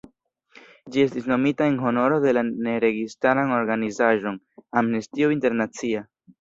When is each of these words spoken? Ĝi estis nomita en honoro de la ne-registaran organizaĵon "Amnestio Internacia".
Ĝi 0.95 1.03
estis 1.07 1.27
nomita 1.31 1.67
en 1.73 1.77
honoro 1.83 2.17
de 2.25 2.33
la 2.39 2.45
ne-registaran 2.69 3.55
organizaĵon 3.61 4.43
"Amnestio 4.85 5.33
Internacia". 5.41 6.07